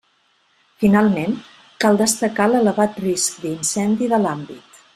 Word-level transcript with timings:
Finalment, 0.83 1.35
cal 1.85 1.99
destacar 2.01 2.47
l'elevat 2.53 2.97
risc 3.05 3.37
d'incendi 3.45 4.09
de 4.15 4.23
l'àmbit. 4.27 4.83